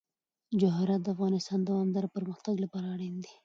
[0.59, 3.33] جواهرات د افغانستان د دوامداره پرمختګ لپاره اړین دي.